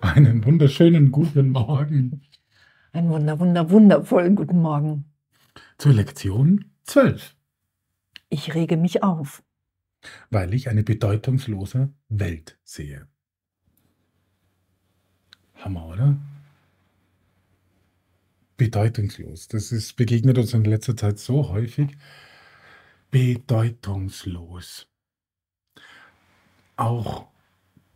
Einen 0.00 0.44
wunderschönen 0.44 1.12
guten 1.12 1.50
Morgen 1.50 2.22
Einen 2.92 3.08
wunder, 3.10 3.38
wunder, 3.38 3.70
wundervollen 3.70 4.34
guten 4.34 4.60
Morgen. 4.60 5.04
zur 5.78 5.92
Lektion 5.92 6.64
12, 6.84 7.34
Ich 8.28 8.54
rege 8.54 8.76
mich 8.76 9.02
auf. 9.02 9.42
weil 10.30 10.52
ich 10.54 10.68
eine 10.68 10.82
bedeutungslose 10.82 11.92
Welt 12.08 12.58
sehe. 12.64 13.06
Hammer, 15.54 15.86
oder? 15.86 16.16
Bedeutungslos. 18.62 19.48
Das 19.48 19.72
ist, 19.72 19.96
begegnet 19.96 20.38
uns 20.38 20.54
in 20.54 20.64
letzter 20.64 20.96
Zeit 20.96 21.18
so 21.18 21.48
häufig. 21.48 21.96
Bedeutungslos. 23.10 24.86
Auch 26.76 27.26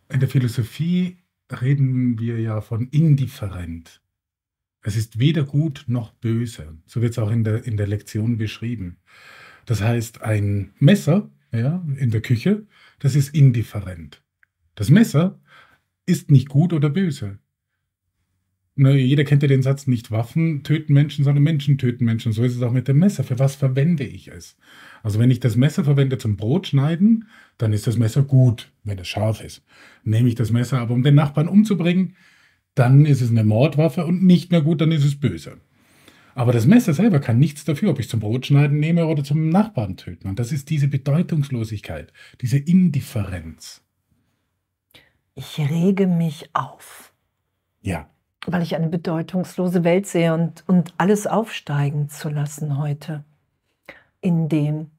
in 0.09 0.19
der 0.19 0.29
Philosophie 0.29 1.19
reden 1.63 2.19
wir 2.19 2.41
ja 2.41 2.61
von 2.61 2.89
indifferent. 2.89 4.03
Es 4.83 4.97
ist 4.97 5.21
weder 5.21 5.45
gut 5.45 5.85
noch 5.87 6.13
böse. 6.15 6.77
So 6.85 7.01
wird 7.01 7.13
es 7.13 7.19
auch 7.21 7.31
in 7.31 7.45
der, 7.45 7.65
in 7.65 7.77
der 7.77 7.87
Lektion 7.87 8.37
beschrieben. 8.37 8.99
Das 9.67 9.83
heißt, 9.83 10.23
ein 10.23 10.75
Messer 10.81 11.31
ja, 11.53 11.87
in 11.97 12.11
der 12.11 12.23
Küche, 12.23 12.67
das 12.99 13.15
ist 13.15 13.33
indifferent. 13.33 14.21
Das 14.75 14.91
Messer 14.91 15.41
ist 16.07 16.29
nicht 16.29 16.49
gut 16.49 16.73
oder 16.73 16.91
böse. 16.91 17.39
Na, 18.79 18.91
jeder 18.91 19.25
kennt 19.25 19.43
ja 19.43 19.49
den 19.49 19.63
Satz, 19.63 19.87
nicht 19.87 20.11
Waffen 20.11 20.63
töten 20.63 20.93
Menschen, 20.93 21.25
sondern 21.25 21.43
Menschen 21.43 21.79
töten 21.79 22.05
Menschen. 22.05 22.33
So 22.33 22.45
ist 22.45 22.55
es 22.55 22.63
auch 22.63 22.73
mit 22.73 22.89
dem 22.89 22.99
Messer. 22.99 23.25
Für 23.25 23.39
was 23.39 23.57
verwende 23.57 24.05
ich 24.05 24.29
es? 24.29 24.57
Also 25.03 25.19
wenn 25.19 25.31
ich 25.31 25.41
das 25.41 25.57
Messer 25.57 25.85
verwende 25.85 26.19
zum 26.19 26.37
Brotschneiden, 26.37 27.27
dann 27.57 27.73
ist 27.73 27.87
das 27.87 27.97
Messer 27.97 28.23
gut, 28.23 28.71
wenn 28.85 28.99
es 28.99 29.09
scharf 29.09 29.41
ist. 29.41 29.65
Nehme 30.05 30.29
ich 30.29 30.35
das 30.35 30.53
Messer 30.53 30.79
aber, 30.79 30.93
um 30.93 31.03
den 31.03 31.15
Nachbarn 31.15 31.49
umzubringen, 31.49 32.17
dann 32.75 33.07
ist 33.07 33.23
es 33.23 33.31
eine 33.31 33.45
Mordwaffe 33.45 34.05
und 34.05 34.23
nicht 34.23 34.51
mehr 34.51 34.61
gut, 34.61 34.83
dann 34.83 34.93
ist 34.93 35.05
es 35.05 35.19
böse. 35.19 35.57
Aber 36.35 36.53
das 36.53 36.67
Messer 36.67 36.93
selber 36.93 37.19
kann 37.19 37.39
nichts 37.39 37.65
dafür, 37.65 37.89
ob 37.91 37.99
ich 37.99 38.07
es 38.07 38.11
zum 38.11 38.21
Brotschneiden 38.21 38.79
nehme 38.79 39.07
oder 39.07 39.25
zum 39.25 39.49
Nachbarn 39.49 39.97
töten. 39.97 40.29
Und 40.29 40.39
das 40.39 40.53
ist 40.53 40.69
diese 40.69 40.87
Bedeutungslosigkeit, 40.89 42.13
diese 42.43 42.59
Indifferenz. 42.59 43.83
Ich 45.35 45.59
rege 45.59 46.07
mich 46.07 46.51
auf, 46.53 47.15
Ja, 47.81 48.11
weil 48.47 48.63
ich 48.63 48.77
eine 48.77 48.89
bedeutungslose 48.89 49.85
Welt 49.85 50.07
sehe 50.07 50.33
und, 50.35 50.65
und 50.67 50.95
alles 50.99 51.27
aufsteigen 51.27 52.09
zu 52.09 52.29
lassen 52.29 52.79
heute, 52.79 53.25
in 54.21 54.49
dem 54.49 54.91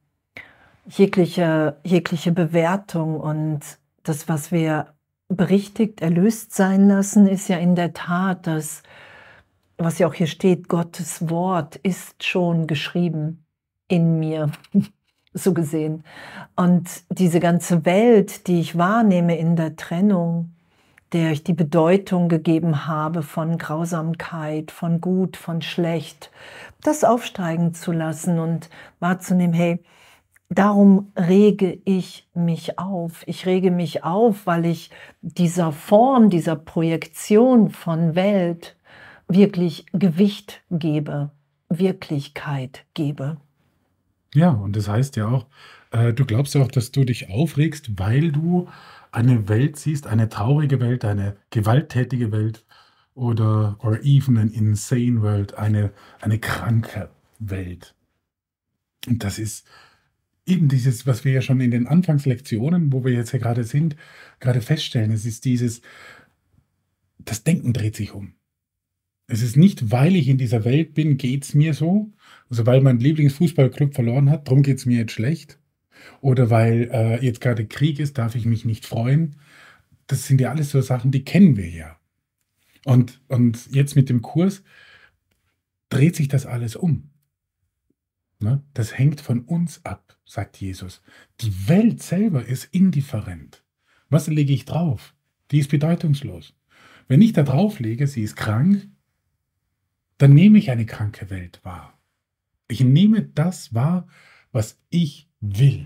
jegliche, 0.88 1.78
jegliche 1.84 2.32
Bewertung 2.32 3.20
und 3.20 3.60
das, 4.04 4.30
was 4.30 4.52
wir 4.52 4.94
berichtigt, 5.30 6.02
erlöst 6.02 6.54
sein 6.54 6.88
lassen, 6.88 7.28
ist 7.28 7.50
ja 7.50 7.58
in 7.58 7.76
der 7.76 7.94
Tat 7.94 8.48
das, 8.48 8.84
was 9.78 10.00
ja 10.00 10.08
auch 10.08 10.14
hier 10.14 10.28
steht, 10.28 10.70
Gottes 10.70 11.30
Wort 11.30 11.76
ist 11.78 12.24
schon 12.24 12.68
geschrieben 12.68 13.46
in 13.88 14.20
mir, 14.20 14.52
so 15.34 15.54
gesehen. 15.54 16.04
Und 16.56 16.90
diese 17.10 17.40
ganze 17.40 17.86
Welt, 17.86 18.48
die 18.48 18.60
ich 18.60 18.78
wahrnehme 18.78 19.38
in 19.38 19.56
der 19.56 19.76
Trennung, 19.76 20.54
der 21.14 21.32
ich 21.32 21.44
die 21.44 21.54
Bedeutung 21.54 22.28
gegeben 22.28 22.86
habe 22.86 23.24
von 23.24 23.58
Grausamkeit, 23.58 24.72
von 24.72 25.00
Gut, 25.00 25.38
von 25.38 25.62
Schlecht, 25.62 26.32
das 26.82 27.04
aufsteigen 27.04 27.74
zu 27.74 27.92
lassen 27.92 28.40
und 28.40 28.70
wahrzunehmen, 29.00 29.54
hey, 29.54 29.80
darum 30.50 31.12
rege 31.16 31.80
ich 31.86 32.28
mich 32.34 32.78
auf. 32.78 33.24
Ich 33.26 33.46
rege 33.46 33.72
mich 33.72 34.04
auf, 34.04 34.46
weil 34.46 34.66
ich 34.66 34.92
dieser 35.22 35.72
Form, 35.72 36.30
dieser 36.30 36.56
Projektion 36.56 37.70
von 37.70 38.16
Welt 38.16 38.76
wirklich 39.28 39.86
Gewicht 39.94 40.62
gebe, 40.70 41.32
Wirklichkeit 41.70 42.86
gebe. 42.94 43.38
ja, 44.34 44.52
und 44.52 44.76
das 44.76 44.88
heißt 44.88 45.16
ja 45.16 45.28
auch, 45.28 45.48
äh, 45.92 46.14
du 46.14 46.26
glaubst 46.26 46.56
ja 46.56 46.62
auch, 46.62 46.72
dass 46.72 46.92
du 46.92 47.04
dich 47.04 47.30
aufregst, 47.30 47.98
weil 47.98 48.32
du 48.32 48.68
eine 49.12 49.48
Welt 49.50 49.78
siehst, 49.78 50.08
eine 50.08 50.30
traurige 50.30 50.80
Welt, 50.80 51.06
eine 51.06 51.38
gewalttätige 51.50 52.32
Welt 52.32 52.66
oder 53.14 53.78
or 53.80 54.00
even 54.04 54.38
an 54.38 54.50
insane 54.50 55.22
world, 55.22 55.58
eine, 55.58 55.92
eine 56.22 56.40
kranke 56.40 57.10
Welt. 57.40 57.96
Und 59.08 59.24
das 59.24 59.40
ist 59.40 59.68
eben 60.46 60.70
dieses, 60.70 61.06
was 61.06 61.26
wir 61.26 61.34
ja 61.34 61.42
schon 61.42 61.60
in 61.60 61.72
den 61.72 61.88
Anfangslektionen, 61.88 62.92
wo 62.94 63.04
wir 63.04 63.12
jetzt 63.12 63.34
ja 63.34 63.40
gerade 63.40 63.64
sind, 63.64 63.96
gerade 64.40 64.62
feststellen. 64.62 65.12
Es 65.12 65.26
ist 65.26 65.46
dieses, 65.46 65.82
das 67.20 67.44
Denken 67.44 67.74
dreht 67.74 67.96
sich 67.96 68.14
um. 68.14 68.34
Es 69.28 69.42
ist 69.42 69.58
nicht, 69.58 69.92
weil 69.92 70.16
ich 70.16 70.30
in 70.30 70.38
dieser 70.38 70.64
Welt 70.64 70.94
bin, 70.94 71.18
geht 71.18 71.44
es 71.44 71.54
mir 71.54 71.74
so. 71.74 72.12
Also 72.50 72.66
weil 72.66 72.82
mein 72.82 73.00
Lieblingsfußballclub 73.00 73.94
verloren 73.94 74.30
hat, 74.30 74.48
darum 74.48 74.64
geht 74.64 74.78
es 74.78 74.86
mir 74.86 75.00
jetzt 75.00 75.12
schlecht. 75.12 75.60
Oder 76.22 76.50
weil 76.50 76.90
äh, 76.92 77.26
jetzt 77.26 77.42
gerade 77.42 77.66
Krieg 77.66 78.00
ist, 78.00 78.18
darf 78.18 78.36
ich 78.36 78.46
mich 78.46 78.66
nicht 78.66 78.86
freuen. 78.86 79.36
Das 80.08 80.26
sind 80.28 80.42
ja 80.42 80.50
alles 80.50 80.72
so 80.72 80.82
Sachen, 80.82 81.12
die 81.12 81.24
kennen 81.24 81.58
wir 81.58 81.70
ja. 81.70 81.98
Und, 82.86 83.22
und 83.28 83.68
jetzt 83.72 83.96
mit 83.96 84.10
dem 84.10 84.22
Kurs 84.22 84.64
dreht 85.90 86.16
sich 86.16 86.28
das 86.28 86.46
alles 86.46 86.76
um. 86.76 87.10
Ne? 88.40 88.64
Das 88.74 88.98
hängt 88.98 89.22
von 89.22 89.42
uns 89.42 89.84
ab, 89.84 90.18
sagt 90.26 90.58
Jesus. 90.58 91.02
Die 91.42 91.68
Welt 91.68 92.02
selber 92.02 92.46
ist 92.46 92.66
indifferent. 92.74 93.64
Was 94.10 94.28
lege 94.28 94.54
ich 94.54 94.66
drauf? 94.66 95.16
Die 95.52 95.60
ist 95.60 95.70
bedeutungslos. 95.70 96.54
Wenn 97.08 97.22
ich 97.22 97.34
da 97.34 97.44
drauf 97.44 97.80
lege, 97.80 98.08
sie 98.08 98.24
ist 98.24 98.36
krank, 98.36 98.88
dann 100.18 100.34
nehme 100.34 100.58
ich 100.58 100.72
eine 100.72 100.86
kranke 100.86 101.30
Welt 101.30 101.62
wahr. 101.64 101.98
Ich 102.68 102.82
nehme 102.82 103.24
das 103.24 103.74
wahr, 103.74 104.08
was 104.52 104.80
ich 104.90 105.27
will. 105.42 105.86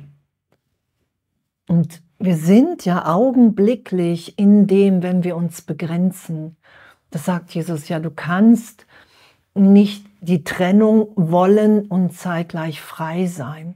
Und 1.67 2.01
wir 2.19 2.35
sind 2.35 2.85
ja 2.85 3.06
augenblicklich 3.06 4.38
in 4.38 4.67
dem, 4.67 5.03
wenn 5.03 5.23
wir 5.23 5.35
uns 5.35 5.62
begrenzen. 5.62 6.57
Das 7.09 7.25
sagt 7.25 7.53
Jesus 7.53 7.88
ja, 7.89 8.00
du 8.00 8.12
kannst 8.12 8.85
nicht 9.53 10.06
die 10.22 10.44
Trennung 10.44 11.09
wollen 11.16 11.88
und 11.88 12.13
zeitgleich 12.13 12.79
frei 12.81 13.25
sein. 13.25 13.75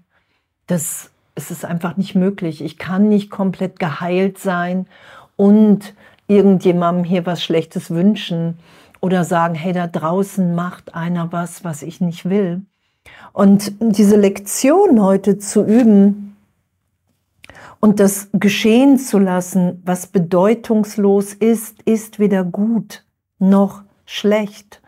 Das 0.68 1.12
es 1.36 1.52
ist 1.52 1.66
einfach 1.66 1.98
nicht 1.98 2.16
möglich. 2.16 2.64
Ich 2.64 2.78
kann 2.78 3.10
nicht 3.10 3.30
komplett 3.30 3.78
geheilt 3.78 4.38
sein 4.38 4.88
und 5.36 5.94
irgendjemandem 6.28 7.04
hier 7.04 7.26
was 7.26 7.44
Schlechtes 7.44 7.92
wünschen 7.92 8.58
oder 9.02 9.26
sagen, 9.26 9.54
hey, 9.54 9.74
da 9.74 9.86
draußen 9.86 10.56
macht 10.56 10.96
einer 10.96 11.32
was, 11.32 11.64
was 11.64 11.84
ich 11.84 12.02
nicht 12.02 12.28
will. 12.28 12.62
Und 13.34 13.74
diese 13.80 14.16
Lektion 14.16 15.02
heute 15.02 15.38
zu 15.38 15.64
üben 15.66 16.38
und 17.80 18.00
das 18.00 18.30
geschehen 18.34 18.98
zu 18.98 19.20
lassen, 19.20 19.82
was 19.86 20.08
bedeutungslos 20.08 21.34
ist, 21.34 21.82
ist 21.84 22.18
weder 22.20 22.44
gut 22.44 23.06
noch 23.40 23.84
schlecht. 24.06 24.82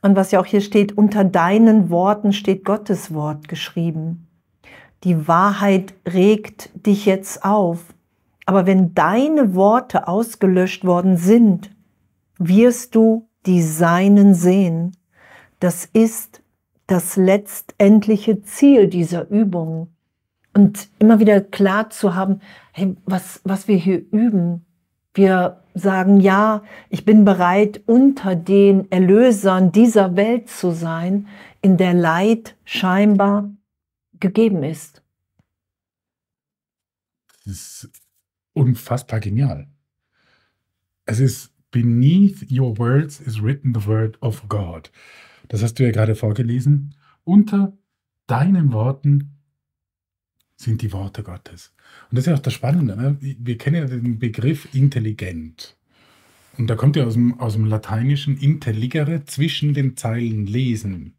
Und 0.00 0.16
was 0.16 0.32
ja 0.32 0.40
auch 0.40 0.46
hier 0.46 0.60
steht, 0.60 0.98
unter 0.98 1.22
deinen 1.22 1.90
Worten 1.90 2.32
steht 2.32 2.64
Gottes 2.64 3.14
Wort 3.14 3.48
geschrieben. 3.48 4.26
Die 5.04 5.28
Wahrheit 5.28 5.94
regt 6.06 6.70
dich 6.86 7.06
jetzt 7.06 7.44
auf. 7.44 7.94
Aber 8.44 8.66
wenn 8.66 8.94
deine 8.94 9.54
Worte 9.54 10.08
ausgelöscht 10.08 10.84
worden 10.84 11.16
sind, 11.16 11.70
wirst 12.38 12.94
du 12.94 13.28
die 13.46 13.62
Seinen 13.62 14.34
sehen. 14.34 14.96
Das 15.60 15.84
ist 15.92 16.41
das 16.86 17.16
letztendliche 17.16 18.42
Ziel 18.42 18.88
dieser 18.88 19.28
Übung. 19.30 19.88
Und 20.54 20.88
immer 20.98 21.18
wieder 21.18 21.40
klar 21.40 21.90
zu 21.90 22.14
haben, 22.14 22.40
hey, 22.72 22.96
was, 23.06 23.40
was 23.44 23.68
wir 23.68 23.76
hier 23.76 23.98
üben. 24.12 24.66
Wir 25.14 25.62
sagen, 25.74 26.20
ja, 26.20 26.62
ich 26.90 27.04
bin 27.04 27.24
bereit, 27.24 27.82
unter 27.86 28.36
den 28.36 28.90
Erlösern 28.90 29.72
dieser 29.72 30.16
Welt 30.16 30.50
zu 30.50 30.72
sein, 30.72 31.28
in 31.62 31.76
der 31.76 31.94
Leid 31.94 32.56
scheinbar 32.64 33.50
gegeben 34.20 34.62
ist. 34.62 35.02
Das 37.44 37.54
ist 37.54 37.90
unfassbar 38.52 39.20
genial. 39.20 39.66
Es 41.06 41.18
ist 41.18 41.52
beneath 41.70 42.50
your 42.50 42.78
words 42.78 43.20
is 43.20 43.42
written 43.42 43.74
the 43.74 43.86
word 43.86 44.16
of 44.22 44.48
God. 44.48 44.90
Das 45.48 45.62
hast 45.62 45.74
du 45.74 45.84
ja 45.84 45.90
gerade 45.90 46.14
vorgelesen. 46.14 46.94
Unter 47.24 47.76
deinen 48.26 48.72
Worten 48.72 49.38
sind 50.56 50.82
die 50.82 50.92
Worte 50.92 51.22
Gottes. 51.22 51.74
Und 52.10 52.16
das 52.16 52.24
ist 52.24 52.30
ja 52.30 52.34
auch 52.34 52.40
das 52.40 52.54
Spannende. 52.54 52.96
Ne? 52.96 53.16
Wir 53.20 53.58
kennen 53.58 53.76
ja 53.76 53.86
den 53.86 54.18
Begriff 54.18 54.68
intelligent. 54.74 55.76
Und 56.58 56.68
da 56.68 56.76
kommt 56.76 56.96
ja 56.96 57.04
aus 57.04 57.14
dem, 57.14 57.40
aus 57.40 57.54
dem 57.54 57.64
Lateinischen 57.64 58.36
intelligere, 58.36 59.24
zwischen 59.24 59.74
den 59.74 59.96
Zeilen 59.96 60.46
lesen. 60.46 61.14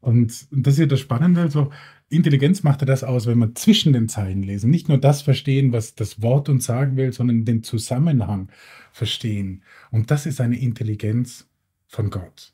Und, 0.00 0.46
und 0.50 0.66
das 0.66 0.74
ist 0.74 0.80
ja 0.80 0.86
das 0.86 1.00
Spannende, 1.00 1.42
also 1.42 1.70
Intelligenz 2.08 2.64
macht 2.64 2.80
ja 2.80 2.86
das 2.86 3.04
aus, 3.04 3.26
wenn 3.26 3.38
wir 3.38 3.54
zwischen 3.54 3.92
den 3.92 4.08
Zeilen 4.08 4.42
lesen. 4.42 4.70
Nicht 4.70 4.88
nur 4.88 4.98
das 4.98 5.22
verstehen, 5.22 5.72
was 5.72 5.94
das 5.94 6.20
Wort 6.22 6.48
uns 6.48 6.64
sagen 6.64 6.96
will, 6.96 7.12
sondern 7.12 7.44
den 7.44 7.62
Zusammenhang 7.62 8.50
verstehen. 8.92 9.62
Und 9.92 10.10
das 10.10 10.26
ist 10.26 10.40
eine 10.40 10.58
Intelligenz 10.58 11.48
von 11.86 12.10
Gott. 12.10 12.52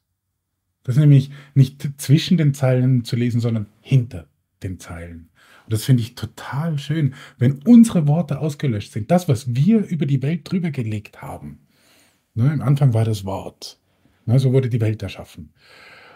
Das 0.87 0.95
ist 0.95 1.01
nämlich 1.01 1.31
nicht 1.55 2.01
zwischen 2.01 2.37
den 2.37 2.55
Zeilen 2.55 3.03
zu 3.03 3.17
lesen, 3.17 3.41
sondern 3.41 3.67
hinter 3.81 4.29
den 4.63 4.79
Zeilen. 4.79 5.31
Und 5.65 5.73
das 5.73 5.83
finde 5.83 6.05
ich 6.05 6.15
total 6.15 6.79
schön, 6.79 7.15
wenn 7.39 7.61
unsere 7.65 8.07
Worte 8.07 8.39
ausgelöscht 8.39 8.93
sind. 8.93 9.11
Das, 9.11 9.29
was 9.29 9.53
wir 9.53 9.85
über 9.85 10.07
die 10.07 10.23
Welt 10.23 10.49
drüber 10.49 10.71
gelegt 10.71 11.23
haben. 11.23 11.59
Ne, 12.35 12.53
Im 12.53 12.63
Anfang 12.63 12.95
war 12.95 13.05
das 13.05 13.25
Wort. 13.25 13.81
Ne, 14.27 14.39
so 14.39 14.53
wurde 14.53 14.69
die 14.69 14.81
Welt 14.81 15.03
erschaffen. 15.03 15.53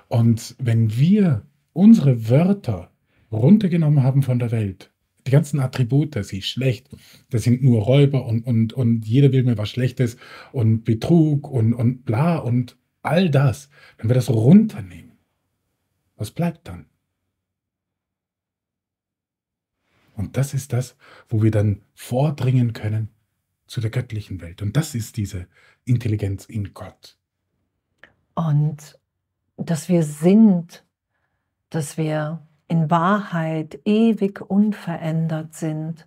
Und 0.06 0.54
wenn 0.60 0.96
wir 0.96 1.42
unsere 1.72 2.28
Wörter 2.28 2.92
runtergenommen 3.32 4.04
haben 4.04 4.22
von 4.22 4.38
der 4.38 4.52
Welt, 4.52 4.92
die 5.26 5.32
ganzen 5.32 5.58
Attribute, 5.58 6.24
sie 6.24 6.38
ist 6.38 6.46
schlecht, 6.46 6.88
das 7.30 7.42
sind 7.42 7.60
nur 7.64 7.82
Räuber 7.82 8.24
und, 8.24 8.46
und, 8.46 8.72
und 8.72 9.04
jeder 9.04 9.32
will 9.32 9.42
mir 9.42 9.58
was 9.58 9.70
Schlechtes 9.70 10.16
und 10.52 10.84
Betrug 10.84 11.50
und, 11.50 11.74
und 11.74 12.04
bla 12.04 12.38
und 12.38 12.76
all 13.02 13.30
das, 13.30 13.68
wenn 13.98 14.08
wir 14.08 14.14
das 14.14 14.28
runternehmen, 14.28 15.18
was 16.16 16.30
bleibt 16.30 16.68
dann? 16.68 16.86
Und 20.16 20.36
das 20.36 20.52
ist 20.52 20.72
das, 20.72 20.96
wo 21.28 21.42
wir 21.42 21.50
dann 21.50 21.80
vordringen 21.94 22.74
können 22.74 23.08
zu 23.66 23.80
der 23.80 23.90
göttlichen 23.90 24.40
Welt. 24.40 24.60
Und 24.60 24.76
das 24.76 24.94
ist 24.94 25.16
diese 25.16 25.46
Intelligenz 25.84 26.44
in 26.44 26.74
Gott. 26.74 27.16
Und 28.34 28.98
dass 29.56 29.88
wir 29.88 30.02
sind, 30.02 30.84
dass 31.70 31.96
wir 31.96 32.46
in 32.68 32.90
Wahrheit 32.90 33.80
ewig 33.84 34.40
unverändert 34.40 35.54
sind, 35.54 36.06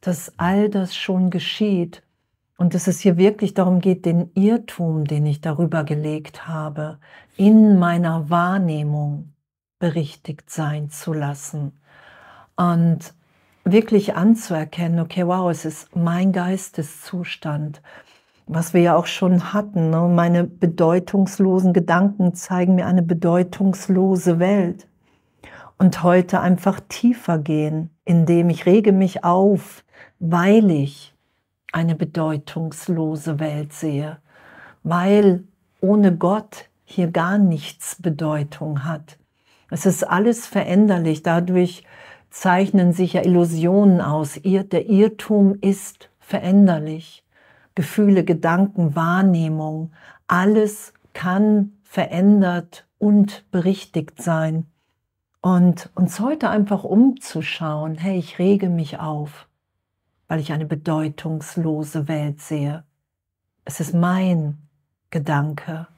dass 0.00 0.38
all 0.38 0.70
das 0.70 0.96
schon 0.96 1.30
geschieht 1.30 2.02
und 2.60 2.74
dass 2.74 2.88
es 2.88 3.00
hier 3.00 3.16
wirklich 3.16 3.54
darum 3.54 3.80
geht, 3.80 4.04
den 4.04 4.32
Irrtum, 4.34 5.06
den 5.06 5.24
ich 5.24 5.40
darüber 5.40 5.82
gelegt 5.82 6.46
habe, 6.46 6.98
in 7.38 7.78
meiner 7.78 8.28
Wahrnehmung 8.28 9.32
berichtigt 9.78 10.50
sein 10.50 10.90
zu 10.90 11.14
lassen 11.14 11.80
und 12.56 13.14
wirklich 13.64 14.14
anzuerkennen, 14.14 15.00
okay, 15.00 15.26
wow, 15.26 15.50
es 15.50 15.64
ist 15.64 15.96
mein 15.96 16.32
Geisteszustand 16.32 17.80
was 18.52 18.74
wir 18.74 18.80
ja 18.80 18.96
auch 18.96 19.06
schon 19.06 19.52
hatten. 19.52 19.90
Ne? 19.90 20.08
Meine 20.12 20.42
bedeutungslosen 20.42 21.72
Gedanken 21.72 22.34
zeigen 22.34 22.74
mir 22.74 22.86
eine 22.86 23.02
bedeutungslose 23.02 24.40
Welt. 24.40 24.88
Und 25.78 26.02
heute 26.02 26.40
einfach 26.40 26.80
tiefer 26.88 27.38
gehen, 27.38 27.90
indem 28.04 28.50
ich 28.50 28.66
rege 28.66 28.90
mich 28.90 29.22
auf, 29.22 29.84
weil 30.18 30.68
ich 30.72 31.14
eine 31.72 31.94
bedeutungslose 31.94 33.38
Welt 33.38 33.72
sehe, 33.72 34.18
weil 34.82 35.44
ohne 35.80 36.16
Gott 36.16 36.68
hier 36.84 37.10
gar 37.10 37.38
nichts 37.38 37.96
Bedeutung 38.00 38.84
hat. 38.84 39.18
Es 39.70 39.86
ist 39.86 40.02
alles 40.02 40.46
veränderlich, 40.46 41.22
dadurch 41.22 41.84
zeichnen 42.30 42.92
sich 42.92 43.14
ja 43.14 43.22
Illusionen 43.22 44.00
aus. 44.00 44.40
Der 44.42 44.88
Irrtum 44.88 45.56
ist 45.60 46.10
veränderlich. 46.18 47.24
Gefühle, 47.74 48.24
Gedanken, 48.24 48.96
Wahrnehmung, 48.96 49.92
alles 50.26 50.92
kann 51.12 51.72
verändert 51.82 52.86
und 52.98 53.44
berichtigt 53.50 54.22
sein. 54.22 54.66
Und 55.40 55.90
uns 55.94 56.20
heute 56.20 56.50
einfach 56.50 56.84
umzuschauen, 56.84 57.96
hey, 57.96 58.18
ich 58.18 58.38
rege 58.38 58.68
mich 58.68 58.98
auf, 58.98 59.46
weil 60.30 60.38
ich 60.38 60.52
eine 60.52 60.64
bedeutungslose 60.64 62.06
Welt 62.06 62.40
sehe. 62.40 62.84
Es 63.64 63.80
ist 63.80 63.94
mein 63.94 64.58
Gedanke 65.10 65.88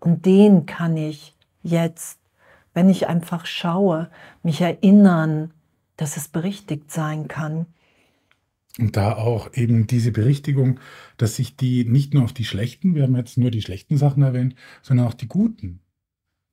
und 0.00 0.26
den 0.26 0.66
kann 0.66 0.96
ich 0.96 1.36
jetzt, 1.62 2.18
wenn 2.74 2.90
ich 2.90 3.06
einfach 3.06 3.46
schaue, 3.46 4.10
mich 4.42 4.60
erinnern, 4.60 5.54
dass 5.96 6.16
es 6.16 6.26
berichtigt 6.26 6.90
sein 6.90 7.28
kann 7.28 7.66
und 8.80 8.96
da 8.96 9.14
auch 9.14 9.52
eben 9.54 9.86
diese 9.86 10.10
Berichtigung, 10.10 10.80
dass 11.16 11.36
sich 11.36 11.56
die 11.56 11.84
nicht 11.84 12.14
nur 12.14 12.24
auf 12.24 12.32
die 12.32 12.46
schlechten, 12.46 12.96
wir 12.96 13.04
haben 13.04 13.14
jetzt 13.14 13.38
nur 13.38 13.52
die 13.52 13.62
schlechten 13.62 13.96
Sachen 13.96 14.22
erwähnt, 14.22 14.56
sondern 14.80 15.06
auch 15.06 15.14
die 15.14 15.28
guten. 15.28 15.80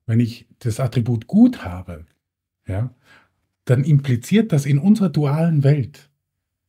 Wenn 0.06 0.20
ich 0.20 0.46
das 0.58 0.78
Attribut 0.78 1.26
gut 1.26 1.64
habe, 1.64 2.04
ja, 2.68 2.94
dann 3.64 3.82
impliziert 3.84 4.52
das 4.52 4.66
in 4.66 4.78
unserer 4.78 5.08
dualen 5.08 5.64
Welt, 5.64 6.09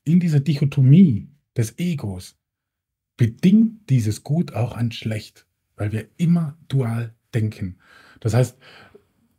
in 0.03 0.19
dieser 0.19 0.39
Dichotomie 0.39 1.29
des 1.55 1.77
Egos, 1.77 2.37
bedingt 3.17 3.89
dieses 3.89 4.23
Gut 4.23 4.53
auch 4.53 4.75
ein 4.75 4.91
Schlecht, 4.91 5.45
weil 5.75 5.91
wir 5.91 6.07
immer 6.17 6.57
dual 6.67 7.13
denken. 7.33 7.77
Das 8.19 8.33
heißt, 8.33 8.57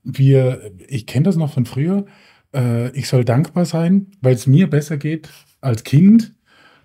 wir, 0.04 0.72
ich 0.88 1.06
kenne 1.06 1.24
das 1.24 1.36
noch 1.36 1.52
von 1.52 1.66
früher, 1.66 2.06
äh, 2.54 2.90
ich 2.90 3.08
soll 3.08 3.24
dankbar 3.24 3.64
sein, 3.64 4.08
weil 4.20 4.34
es 4.34 4.46
mir 4.46 4.68
besser 4.68 4.96
geht 4.96 5.30
als 5.60 5.84
Kind 5.84 6.34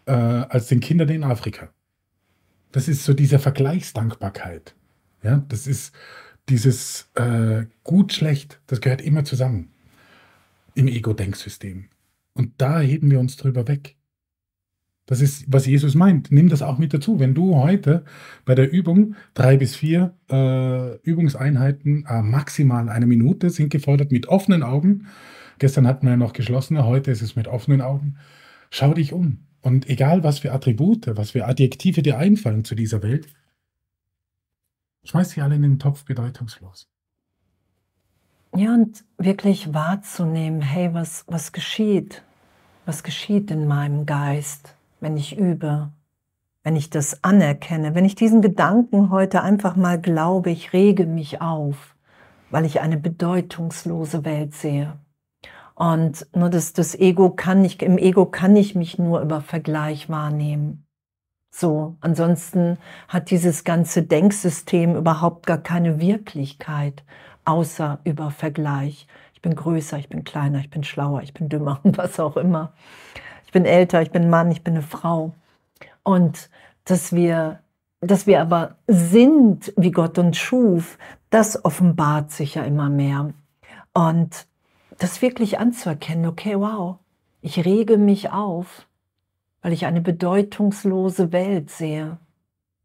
äh, 0.08 0.12
als 0.12 0.68
den 0.68 0.80
Kindern 0.80 1.10
in 1.10 1.24
Afrika. 1.24 1.70
Das 2.72 2.88
ist 2.88 3.04
so 3.04 3.14
diese 3.14 3.40
Vergleichsdankbarkeit. 3.40 4.76
Ja, 5.24 5.44
das 5.50 5.68
ist 5.68 5.94
dieses 6.50 7.10
äh, 7.16 7.66
gut, 7.84 8.14
schlecht, 8.14 8.60
das 8.68 8.82
gehört 8.82 9.02
immer 9.02 9.26
zusammen 9.26 9.72
im 10.76 10.88
Ego-Denksystem. 10.88 11.90
Da 12.58 12.80
heben 12.80 13.12
wir 13.12 13.20
uns 13.20 13.38
drüber 13.38 13.68
weg. 13.68 13.98
Das 15.08 15.22
ist, 15.22 15.46
was 15.48 15.66
Jesus 15.66 15.96
meint. 15.96 16.32
Nimm 16.32 16.50
das 16.50 16.62
auch 16.62 16.78
mit 16.78 16.94
dazu. 16.94 17.20
Wenn 17.20 17.34
du 17.34 17.56
heute 17.56 18.04
bei 18.44 18.56
der 18.56 18.72
Übung 18.72 19.16
drei 19.34 19.56
bis 19.56 19.76
vier 19.76 20.14
äh, 20.30 20.98
Übungseinheiten, 20.98 22.06
äh, 22.06 22.22
maximal 22.22 22.90
eine 22.90 23.06
Minute, 23.06 23.50
sind 23.50 23.70
gefordert 23.70 24.12
mit 24.12 24.28
offenen 24.28 24.64
Augen. 24.64 25.08
Gestern 25.60 25.88
hatten 25.88 26.06
wir 26.06 26.12
ja 26.12 26.18
noch 26.18 26.34
geschlossene, 26.34 26.86
heute 26.86 27.10
ist 27.10 27.22
es 27.22 27.38
mit 27.38 27.48
offenen 27.48 27.82
Augen. 27.82 28.18
Schau 28.70 28.94
dich 28.94 29.14
um. 29.14 29.46
Und 29.62 29.90
egal, 29.90 30.24
was 30.24 30.40
für 30.40 30.52
Attribute, 30.52 31.08
was 31.16 31.32
für 31.32 31.46
Adjektive 31.46 32.02
dir 32.02 32.18
einfallen 32.18 32.66
zu 32.66 32.76
dieser 32.76 33.02
Welt, 33.02 33.28
schmeiß 35.06 35.32
sie 35.32 35.42
alle 35.42 35.56
in 35.56 35.62
den 35.62 35.80
Topf 35.80 36.04
bedeutungslos. 36.04 36.90
Ja, 38.56 38.74
und 38.74 39.06
wirklich 39.18 39.74
wahrzunehmen, 39.74 40.62
hey, 40.62 40.94
was, 40.94 41.24
was 41.28 41.54
geschieht? 41.54 42.24
Was 42.88 43.04
geschieht 43.04 43.52
in 43.52 43.68
meinem 43.68 44.06
Geist, 44.06 44.74
wenn 45.02 45.18
ich 45.18 45.38
übe, 45.38 45.90
wenn 46.64 46.78
ich 46.78 46.90
das 46.90 47.22
anerkenne, 47.22 47.96
wenn 47.96 48.06
ich 48.06 48.16
diesen 48.16 48.42
Gedanken 48.42 49.10
heute 49.10 49.44
einfach 49.44 49.76
mal 49.76 50.00
glaube, 50.00 50.52
ich 50.52 50.72
rege 50.72 51.06
mich 51.06 51.42
auf, 51.42 51.98
weil 52.50 52.64
ich 52.64 52.80
eine 52.80 52.96
bedeutungslose 52.96 54.24
Welt 54.24 54.56
sehe. 54.56 54.98
Und 55.76 56.28
nur 56.34 56.50
das, 56.50 56.72
das 56.72 56.96
Ego 56.96 57.32
kann 57.32 57.62
nicht, 57.62 57.84
im 57.84 57.98
Ego 57.98 58.26
kann 58.26 58.56
ich 58.56 58.74
mich 58.74 58.98
nur 58.98 59.20
über 59.20 59.42
Vergleich 59.42 60.08
wahrnehmen. 60.08 60.88
So, 61.50 61.98
ansonsten 62.00 62.78
hat 63.10 63.32
dieses 63.32 63.66
ganze 63.66 64.04
Denksystem 64.04 64.96
überhaupt 64.96 65.46
gar 65.46 65.58
keine 65.58 66.00
Wirklichkeit, 66.00 67.04
außer 67.44 68.00
über 68.06 68.32
Vergleich. 68.32 69.08
Bin 69.48 69.56
größer, 69.56 69.98
ich 69.98 70.10
bin 70.10 70.26
kleiner, 70.26 70.60
ich 70.60 70.70
bin 70.70 70.84
schlauer, 70.84 71.22
ich 71.22 71.34
bin 71.34 71.48
dümmer 71.48 71.80
und 71.84 71.98
was 71.98 72.20
auch 72.20 72.36
immer. 72.36 72.74
Ich 73.46 73.54
bin 73.54 73.64
älter, 73.64 74.02
ich 74.02 74.12
bin 74.12 74.30
Mann, 74.30 74.52
ich 74.52 74.62
bin 74.62 74.74
eine 74.74 74.84
Frau. 74.84 75.34
Und 76.04 76.50
dass 76.84 77.14
wir, 77.14 77.60
dass 78.02 78.28
wir 78.28 78.42
aber 78.42 78.76
sind, 78.88 79.72
wie 79.78 79.92
Gott 79.92 80.18
uns 80.18 80.36
schuf, 80.36 80.98
das 81.30 81.64
offenbart 81.64 82.30
sich 82.30 82.56
ja 82.56 82.64
immer 82.64 82.90
mehr. 82.90 83.32
Und 83.94 84.48
das 84.98 85.22
wirklich 85.22 85.60
anzuerkennen, 85.60 86.26
okay, 86.26 86.60
wow, 86.60 86.98
ich 87.40 87.64
rege 87.64 87.98
mich 87.98 88.30
auf, 88.32 88.86
weil 89.62 89.72
ich 89.72 89.86
eine 89.86 90.02
bedeutungslose 90.02 91.32
Welt 91.32 91.70
sehe, 91.70 92.18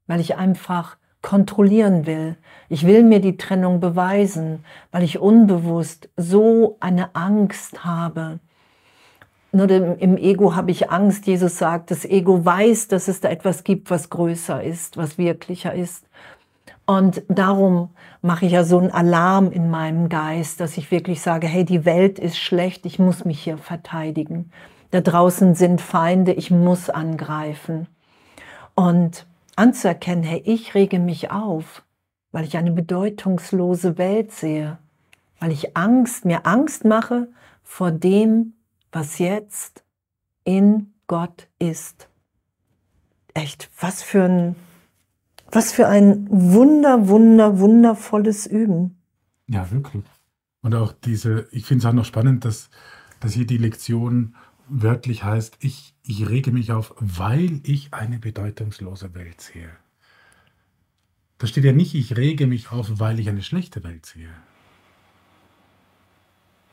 weil 0.07 0.21
ich 0.21 0.37
einfach 0.37 0.97
kontrollieren 1.23 2.07
will. 2.07 2.37
Ich 2.69 2.87
will 2.87 3.05
mir 3.05 3.21
die 3.21 3.37
Trennung 3.37 3.81
beweisen, 3.81 4.65
weil 4.91 5.03
ich 5.03 5.19
unbewusst 5.19 6.09
so 6.17 6.77
eine 6.81 7.15
Angst 7.15 7.85
habe. 7.85 8.41
Nur 9.53 9.71
im 9.71 10.17
Ego 10.17 10.57
habe 10.57 10.71
ich 10.71 10.91
Angst. 10.91 11.27
Jesus 11.27 11.59
sagt, 11.59 11.91
das 11.91 12.05
Ego 12.05 12.45
weiß, 12.45 12.89
dass 12.89 13.09
es 13.09 13.21
da 13.21 13.29
etwas 13.29 13.65
gibt, 13.65 13.91
was 13.91 14.09
größer 14.09 14.63
ist, 14.63 14.97
was 14.97 15.19
wirklicher 15.19 15.75
ist. 15.75 16.07
Und 16.87 17.23
darum 17.29 17.91
mache 18.23 18.47
ich 18.47 18.53
ja 18.53 18.65
so 18.65 18.79
einen 18.79 18.91
Alarm 18.91 19.53
in 19.53 19.71
meinem 19.71 20.09
Geist, 20.09 20.61
dass 20.61 20.79
ich 20.79 20.91
wirklich 20.91 21.21
sage, 21.21 21.47
hey, 21.47 21.65
die 21.65 21.85
Welt 21.85 22.19
ist 22.19 22.39
schlecht, 22.39 22.87
ich 22.87 22.99
muss 22.99 23.25
mich 23.25 23.41
hier 23.41 23.59
verteidigen. 23.59 24.51
Da 24.91 25.01
draußen 25.01 25.55
sind 25.55 25.81
Feinde, 25.81 26.33
ich 26.33 26.51
muss 26.51 26.91
angreifen. 26.91 27.87
Und 28.75 29.27
anzuerkennen, 29.63 30.25
hey, 30.25 30.43
ich 30.45 30.75
rege 30.75 30.99
mich 30.99 31.31
auf, 31.31 31.85
weil 32.33 32.45
ich 32.45 32.57
eine 32.57 32.73
bedeutungslose 32.73 33.97
Welt 33.97 34.33
sehe, 34.33 34.79
weil 35.39 35.53
ich 35.53 35.77
Angst, 35.77 36.25
mir 36.25 36.47
Angst 36.47 36.85
mache 36.85 37.29
vor 37.63 37.93
dem, 37.93 38.55
was 38.91 39.21
jetzt 39.21 39.85
in 40.43 40.93
Gott 41.07 41.47
ist. 41.61 42.09
Echt, 43.35 43.71
was 43.79 44.03
für 44.03 44.25
ein, 44.25 44.57
was 45.53 45.73
für 45.73 45.87
ein 45.87 46.27
wunder, 46.29 47.07
wunder, 47.07 47.61
wundervolles 47.61 48.47
Üben. 48.47 48.99
Ja, 49.47 49.71
wirklich. 49.71 50.03
Und 50.63 50.75
auch 50.75 50.93
diese, 50.93 51.47
ich 51.53 51.67
finde 51.67 51.83
es 51.83 51.87
auch 51.87 51.95
noch 51.95 52.05
spannend, 52.05 52.45
dass, 52.45 52.69
dass 53.21 53.33
hier 53.33 53.47
die 53.47 53.59
Lektion 53.59 54.35
wörtlich 54.69 55.25
heißt, 55.25 55.59
ich, 55.61 55.95
ich 56.05 56.29
rege 56.29 56.53
mich 56.53 56.73
auf, 56.73 56.95
weil 56.99 57.61
ich 57.65 57.93
eine 57.93 58.19
bedeutungslose 58.19 59.15
Welt 59.15 59.41
sehe. 59.41 59.71
Da 61.39 61.47
steht 61.47 61.65
ja 61.65 61.73
nicht, 61.73 61.95
ich 61.95 62.17
rege 62.17 62.47
mich 62.47 62.71
auf, 62.71 63.01
weil 63.01 63.19
ich 63.19 63.29
eine 63.29 63.43
schlechte 63.43 63.83
Welt 63.83 64.07
sehe. 64.07 64.33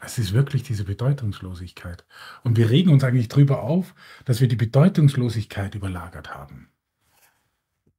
Es 0.02 0.18
ist 0.18 0.34
wirklich 0.34 0.64
diese 0.64 0.86
Bedeutungslosigkeit. 0.86 2.06
Und 2.44 2.56
wir 2.58 2.70
regen 2.70 2.92
uns 2.92 3.04
eigentlich 3.04 3.28
darüber 3.28 3.64
auf, 3.64 3.96
dass 4.26 4.40
wir 4.40 4.48
die 4.48 4.56
Bedeutungslosigkeit 4.56 5.76
überlagert 5.76 6.34
haben. 6.34 6.70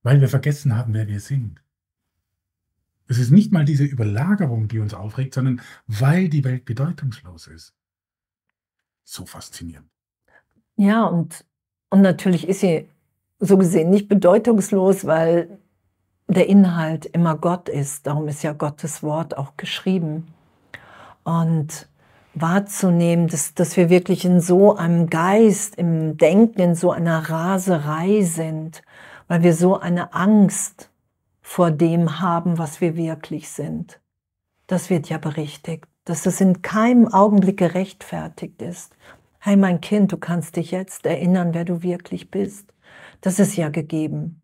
Weil 0.02 0.20
wir 0.20 0.28
vergessen 0.28 0.76
haben, 0.76 0.94
wer 0.94 1.08
wir 1.08 1.20
sind. 1.20 1.62
Es 3.06 3.18
ist 3.18 3.32
nicht 3.32 3.52
mal 3.52 3.64
diese 3.64 3.84
Überlagerung, 3.84 4.68
die 4.68 4.78
uns 4.78 4.94
aufregt, 4.94 5.34
sondern 5.34 5.60
weil 5.88 6.28
die 6.28 6.44
Welt 6.44 6.64
bedeutungslos 6.64 7.48
ist. 7.48 7.74
So 9.10 9.26
faszinierend. 9.26 9.88
Ja, 10.76 11.04
und, 11.04 11.44
und 11.88 12.00
natürlich 12.00 12.46
ist 12.46 12.60
sie 12.60 12.88
so 13.40 13.58
gesehen 13.58 13.90
nicht 13.90 14.08
bedeutungslos, 14.08 15.04
weil 15.04 15.58
der 16.28 16.46
Inhalt 16.46 17.06
immer 17.06 17.36
Gott 17.36 17.68
ist. 17.68 18.06
Darum 18.06 18.28
ist 18.28 18.44
ja 18.44 18.52
Gottes 18.52 19.02
Wort 19.02 19.36
auch 19.36 19.56
geschrieben. 19.56 20.32
Und 21.24 21.88
wahrzunehmen, 22.34 23.26
dass, 23.26 23.52
dass 23.54 23.76
wir 23.76 23.90
wirklich 23.90 24.24
in 24.24 24.40
so 24.40 24.76
einem 24.76 25.10
Geist, 25.10 25.74
im 25.74 26.16
Denken, 26.16 26.60
in 26.60 26.74
so 26.76 26.92
einer 26.92 27.28
Raserei 27.28 28.22
sind, 28.22 28.82
weil 29.26 29.42
wir 29.42 29.54
so 29.54 29.76
eine 29.76 30.14
Angst 30.14 30.88
vor 31.42 31.72
dem 31.72 32.20
haben, 32.20 32.58
was 32.58 32.80
wir 32.80 32.94
wirklich 32.94 33.48
sind. 33.50 34.00
Das 34.68 34.88
wird 34.88 35.08
ja 35.08 35.18
berichtigt, 35.18 35.89
dass 36.10 36.26
es 36.26 36.40
in 36.40 36.60
keinem 36.60 37.06
Augenblick 37.06 37.56
gerechtfertigt 37.56 38.60
ist. 38.62 38.96
Hey 39.38 39.54
mein 39.56 39.80
Kind, 39.80 40.10
du 40.10 40.16
kannst 40.16 40.56
dich 40.56 40.72
jetzt 40.72 41.06
erinnern, 41.06 41.54
wer 41.54 41.64
du 41.64 41.84
wirklich 41.84 42.32
bist. 42.32 42.74
Das 43.20 43.38
ist 43.38 43.54
ja 43.54 43.68
gegeben. 43.68 44.42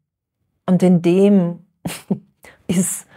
Und 0.65 0.85
in 0.85 1.03
dem 1.03 1.67
ist 2.69 3.09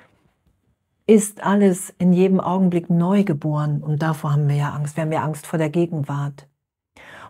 ist 1.05 1.43
alles 1.43 1.93
in 1.99 2.11
jedem 2.11 2.39
Augenblick 2.39 2.89
neu 2.89 3.23
geboren. 3.23 3.83
Und 3.83 4.01
davor 4.01 4.33
haben 4.33 4.47
wir 4.47 4.55
ja 4.55 4.73
Angst. 4.73 4.95
Wir 4.95 5.03
haben 5.03 5.11
ja 5.11 5.23
Angst 5.23 5.45
vor 5.45 5.59
der 5.59 5.69
Gegenwart. 5.69 6.47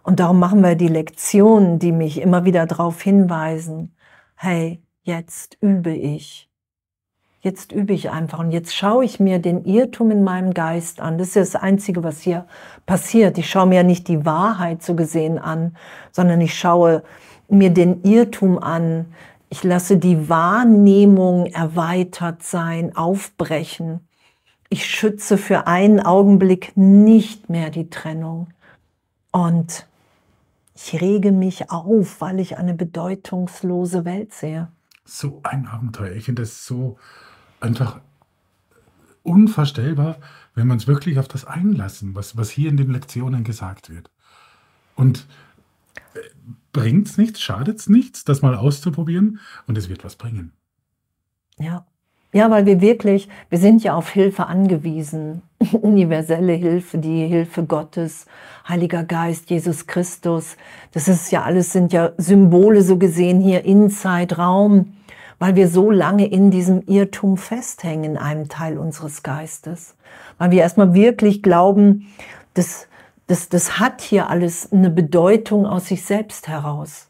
Und 0.04 0.22
darum 0.22 0.40
machen 0.40 0.62
wir 0.62 0.76
die 0.76 0.88
Lektionen, 0.88 1.80
die 1.80 1.92
mich 1.92 2.22
immer 2.22 2.46
wieder 2.46 2.66
darauf 2.66 3.02
hinweisen, 3.02 3.94
hey, 4.36 4.82
jetzt 5.04 5.58
übe 5.62 5.94
ich. 5.94 6.49
Jetzt 7.42 7.72
übe 7.72 7.94
ich 7.94 8.10
einfach 8.10 8.40
und 8.40 8.52
jetzt 8.52 8.76
schaue 8.76 9.06
ich 9.06 9.22
mir 9.22 9.40
den 9.40 9.64
Irrtum 9.64 10.12
in 10.12 10.26
meinem 10.26 10.54
Geist 10.54 11.00
an. 11.00 11.18
Das 11.18 11.30
ist 11.30 11.54
das 11.54 11.56
Einzige, 11.56 12.04
was 12.04 12.20
hier 12.20 12.46
passiert. 12.86 13.38
Ich 13.38 13.50
schaue 13.50 13.68
mir 13.68 13.84
nicht 13.84 14.10
die 14.10 14.26
Wahrheit 14.26 14.84
so 14.84 14.94
gesehen 14.94 15.38
an, 15.38 15.78
sondern 16.12 16.42
ich 16.42 16.54
schaue 16.54 17.02
mir 17.48 17.70
den 17.70 18.04
Irrtum 18.04 18.62
an, 18.62 19.06
ich 19.50 19.64
lasse 19.64 19.98
die 19.98 20.30
Wahrnehmung 20.30 21.48
erweitert 21.48 22.44
sein, 22.44 22.96
aufbrechen. 22.96 24.08
Ich 24.70 24.86
schütze 24.86 25.38
für 25.38 25.66
einen 25.66 26.00
Augenblick 26.00 26.74
nicht 26.76 27.50
mehr 27.50 27.70
die 27.72 27.90
Trennung. 27.90 28.48
Und 29.32 29.88
ich 30.76 31.02
rege 31.02 31.32
mich 31.32 31.72
auf, 31.72 32.22
weil 32.22 32.40
ich 32.40 32.58
eine 32.58 32.74
bedeutungslose 32.74 34.06
Welt 34.06 34.34
sehe. 34.34 34.68
So 35.10 35.42
ein 35.44 35.68
Abenteuer. 35.68 36.14
Ich 36.14 36.26
finde 36.26 36.44
das 36.44 36.66
so 36.66 36.98
einfach 37.60 38.00
unvorstellbar, 39.24 40.18
wenn 40.56 40.68
man 40.68 40.78
es 40.78 40.88
wirklich 40.88 41.20
auf 41.20 41.28
das 41.28 41.46
einlassen, 41.46 42.16
was, 42.16 42.38
was 42.38 42.50
hier 42.50 42.70
in 42.70 42.78
den 42.78 42.92
Lektionen 42.92 43.44
gesagt 43.44 43.90
wird. 43.90 44.10
Und 44.96 45.28
bringt 46.72 47.08
es 47.08 47.18
nichts, 47.18 47.42
schadet 47.42 47.80
es 47.80 47.90
nichts, 47.90 48.24
das 48.24 48.42
mal 48.42 48.56
auszuprobieren 48.56 49.40
und 49.68 49.78
es 49.78 49.90
wird 49.90 50.04
was 50.04 50.16
bringen. 50.16 50.54
Ja. 51.58 51.86
Ja, 52.32 52.52
weil 52.52 52.68
wir 52.68 52.80
wirklich, 52.80 53.28
wir 53.50 53.58
sind 53.58 53.84
ja 53.84 53.96
auf 53.96 54.10
Hilfe 54.12 54.46
angewiesen. 54.46 55.42
Universelle 55.82 56.54
Hilfe, 56.54 57.00
die 57.00 57.26
Hilfe 57.26 57.66
Gottes, 57.66 58.28
Heiliger 58.68 59.04
Geist, 59.04 59.50
Jesus 59.50 59.88
Christus. 59.88 60.56
Das 60.92 61.08
ist 61.08 61.32
ja 61.32 61.42
alles, 61.42 61.74
sind 61.74 61.92
ja 61.92 62.12
Symbole 62.18 62.84
so 62.84 62.98
gesehen 62.98 63.42
hier 63.42 63.66
in 63.66 63.90
Zeitraum, 63.90 64.94
weil 65.40 65.56
wir 65.56 65.70
so 65.70 65.90
lange 65.90 66.28
in 66.28 66.52
diesem 66.52 66.84
Irrtum 66.86 67.38
festhängen 67.38 68.12
in 68.12 68.18
einem 68.18 68.50
Teil 68.50 68.78
unseres 68.78 69.24
Geistes. 69.24 69.96
Weil 70.38 70.52
wir 70.52 70.62
erstmal 70.62 70.94
wirklich 70.94 71.42
glauben, 71.42 72.14
dass 72.54 72.88
das, 73.28 73.48
das 73.48 73.80
hat 73.80 74.02
hier 74.02 74.30
alles 74.30 74.72
eine 74.72 74.90
Bedeutung 74.90 75.66
aus 75.66 75.88
sich 75.88 76.04
selbst 76.04 76.48
heraus. 76.48 77.08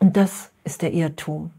Und 0.00 0.16
das 0.16 0.50
ist 0.64 0.82
der 0.82 0.92
Irrtum. 0.92 1.50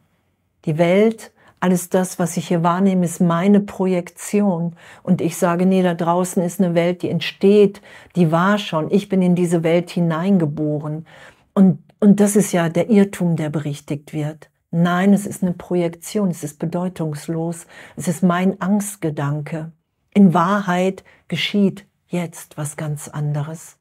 Die 0.66 0.78
Welt, 0.78 1.32
alles 1.60 1.90
das, 1.90 2.20
was 2.20 2.38
ich 2.38 2.50
hier 2.50 2.64
wahrnehme, 2.64 3.06
ist 3.06 3.22
meine 3.22 3.62
Projektion. 3.62 4.74
Und 5.04 5.22
ich 5.22 5.38
sage, 5.38 5.66
nee, 5.66 5.82
da 5.82 5.94
draußen 5.94 6.44
ist 6.44 6.60
eine 6.60 6.76
Welt, 6.76 7.02
die 7.02 7.10
entsteht, 7.10 7.82
die 8.16 8.32
war 8.32 8.58
schon. 8.58 8.92
Ich 8.92 9.10
bin 9.10 9.22
in 9.22 9.36
diese 9.36 9.64
Welt 9.64 9.90
hineingeboren. 9.90 11.08
Und, 11.54 11.82
und 12.00 12.20
das 12.20 12.36
ist 12.36 12.52
ja 12.52 12.70
der 12.70 12.90
Irrtum, 12.90 13.36
der 13.36 13.50
berichtigt 13.50 14.14
wird. 14.14 14.50
Nein, 14.72 15.14
es 15.14 15.26
ist 15.26 15.44
eine 15.44 15.54
Projektion, 15.54 16.30
es 16.30 16.44
ist 16.44 16.60
bedeutungslos, 16.60 17.66
es 17.96 18.08
ist 18.08 18.24
mein 18.24 18.60
Angstgedanke. 18.62 19.72
In 20.14 20.34
Wahrheit 20.34 21.04
geschieht 21.28 21.88
jetzt 22.08 22.58
was 22.58 22.78
ganz 22.78 23.08
anderes. 23.08 23.78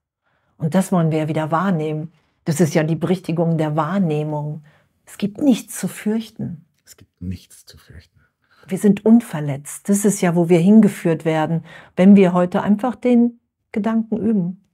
Und 0.57 0.75
das 0.75 0.93
wollen 0.93 1.11
wir 1.11 1.19
ja 1.19 1.29
wieder 1.29 1.51
wahrnehmen. 1.51 2.13
Das 2.45 2.61
ist 2.61 2.75
ja 2.75 2.83
die 2.83 2.97
Berichtigung 2.97 3.59
der 3.59 3.77
Wahrnehmung. 3.77 4.65
Es 5.05 5.19
gibt 5.19 5.39
nichts 5.39 5.79
zu 5.79 5.89
fürchten. 5.89 6.65
Es 6.85 6.97
gibt 6.97 7.21
nichts 7.21 7.65
zu 7.65 7.79
fürchten. 7.79 8.21
Wir 8.69 8.79
sind 8.79 9.05
unverletzt. 9.05 9.89
Das 9.89 10.05
ist 10.05 10.21
ja, 10.21 10.35
wo 10.35 10.49
wir 10.49 10.59
hingeführt 10.59 11.25
werden, 11.25 11.65
wenn 11.97 12.17
wir 12.17 12.33
heute 12.33 12.63
einfach 12.63 12.95
den 12.95 13.41
Gedanken 13.73 14.17
üben. 14.17 14.65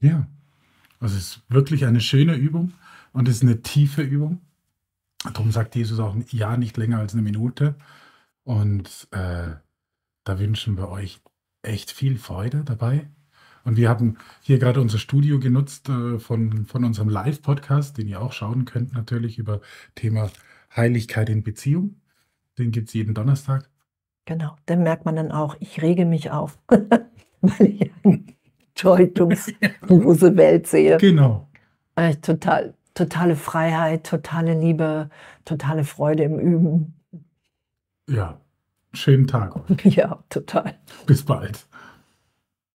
Ja, 0.00 0.26
also 0.98 1.16
es 1.16 1.22
ist 1.22 1.42
wirklich 1.48 1.86
eine 1.86 2.00
schöne 2.00 2.34
Übung 2.34 2.72
und 3.12 3.28
es 3.28 3.36
ist 3.36 3.42
eine 3.42 3.62
tiefe 3.62 4.02
Übung. 4.02 4.40
Darum 5.24 5.52
sagt 5.52 5.76
Jesus 5.76 6.00
auch 6.00 6.16
ja 6.30 6.56
nicht 6.56 6.76
länger 6.76 6.98
als 6.98 7.12
eine 7.12 7.22
Minute. 7.22 7.74
Und 8.44 9.08
äh, 9.10 9.54
da 10.24 10.38
wünschen 10.38 10.76
wir 10.76 10.88
euch 10.88 11.20
echt 11.62 11.90
viel 11.90 12.18
Freude 12.18 12.64
dabei. 12.64 13.08
Und 13.64 13.76
wir 13.76 13.88
haben 13.88 14.16
hier 14.40 14.58
gerade 14.58 14.80
unser 14.80 14.98
Studio 14.98 15.38
genutzt 15.38 15.88
äh, 15.88 16.18
von, 16.18 16.64
von 16.64 16.84
unserem 16.84 17.08
Live-Podcast, 17.08 17.98
den 17.98 18.08
ihr 18.08 18.20
auch 18.20 18.32
schauen 18.32 18.64
könnt, 18.64 18.94
natürlich 18.94 19.38
über 19.38 19.60
Thema 19.94 20.30
Heiligkeit 20.74 21.28
in 21.28 21.42
Beziehung. 21.42 22.00
Den 22.58 22.70
gibt 22.70 22.88
es 22.88 22.94
jeden 22.94 23.14
Donnerstag. 23.14 23.68
Genau, 24.24 24.56
dann 24.66 24.82
merkt 24.82 25.04
man 25.04 25.16
dann 25.16 25.32
auch, 25.32 25.56
ich 25.60 25.82
rege 25.82 26.04
mich 26.04 26.30
auf, 26.30 26.58
weil 27.40 27.66
ich 27.66 27.90
eine 28.04 28.24
deutungslose 28.80 30.36
Welt 30.36 30.66
sehe. 30.66 30.96
Genau. 30.98 31.48
Äh, 31.96 32.16
total, 32.16 32.74
totale 32.94 33.36
Freiheit, 33.36 34.06
totale 34.06 34.54
Liebe, 34.54 35.10
totale 35.44 35.84
Freude 35.84 36.24
im 36.24 36.38
Üben. 36.38 36.94
Ja, 38.08 38.40
Schönen 38.92 39.26
Tag. 39.26 39.54
Ja, 39.84 40.22
total. 40.28 40.74
Bis 41.06 41.24
bald. 41.24 41.66